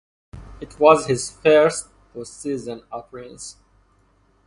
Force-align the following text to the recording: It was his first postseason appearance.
It 0.59 0.79
was 0.79 1.05
his 1.05 1.29
first 1.29 1.89
postseason 2.15 2.85
appearance. 2.91 3.57